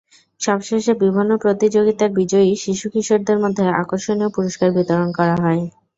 সবশেষে 0.41 0.93
বিভিন্ন 1.03 1.31
প্রতিযোগিতার 1.43 2.11
বিজয়ী 2.19 2.51
শিশু 2.63 2.85
কিশোরদের 2.93 3.37
মধ্যে 3.43 3.63
আকর্ষণীয় 3.81 4.31
পুরস্কার 4.35 4.69
বিতরণ 4.77 5.09
করা 5.17 5.35
হয়। 5.43 5.61